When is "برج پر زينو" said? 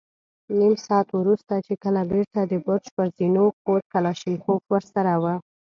2.65-3.45